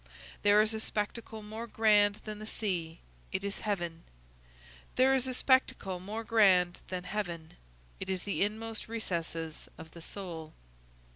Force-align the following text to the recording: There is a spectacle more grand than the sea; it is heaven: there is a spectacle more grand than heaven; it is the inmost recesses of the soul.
There 0.41 0.63
is 0.63 0.73
a 0.73 0.79
spectacle 0.79 1.43
more 1.43 1.67
grand 1.67 2.15
than 2.25 2.39
the 2.39 2.47
sea; 2.47 3.01
it 3.31 3.43
is 3.43 3.59
heaven: 3.59 4.03
there 4.95 5.13
is 5.13 5.27
a 5.27 5.33
spectacle 5.35 5.99
more 5.99 6.23
grand 6.23 6.79
than 6.87 7.03
heaven; 7.03 7.53
it 7.99 8.09
is 8.09 8.23
the 8.23 8.41
inmost 8.41 8.87
recesses 8.87 9.69
of 9.77 9.91
the 9.91 10.01
soul. 10.01 10.53